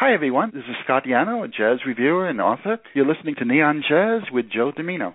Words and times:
Hi, 0.00 0.14
everyone. 0.14 0.50
This 0.54 0.62
is 0.62 0.76
Scott 0.82 1.04
Yano, 1.04 1.44
a 1.44 1.48
jazz 1.48 1.84
reviewer 1.86 2.26
and 2.26 2.40
author. 2.40 2.78
You're 2.94 3.06
listening 3.06 3.34
to 3.34 3.44
Neon 3.44 3.82
Jazz 3.86 4.22
with 4.32 4.46
Joe 4.50 4.72
Dimino. 4.72 5.12